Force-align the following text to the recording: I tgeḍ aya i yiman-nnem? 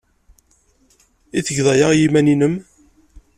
I 1.37 1.39
tgeḍ 1.47 1.67
aya 1.73 1.87
i 1.91 1.97
yiman-nnem? 2.01 2.55